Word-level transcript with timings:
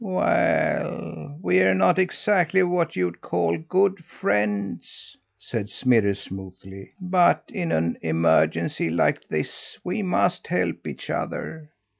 "Well, 0.03 1.37
we're 1.43 1.75
not 1.75 1.99
exactly 1.99 2.63
what 2.63 2.95
you'd 2.95 3.21
call 3.21 3.55
good 3.59 4.03
friends," 4.03 5.15
said 5.37 5.69
Smirre 5.69 6.15
smoothly, 6.15 6.93
"but 6.99 7.43
in 7.53 7.71
an 7.71 7.99
emergency 8.01 8.89
like 8.89 9.27
this 9.27 9.77
we 9.83 10.01
must 10.01 10.47
help 10.47 10.87
each 10.87 11.11
other. 11.11 11.69